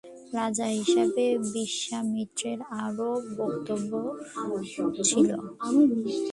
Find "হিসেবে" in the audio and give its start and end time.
0.77-1.25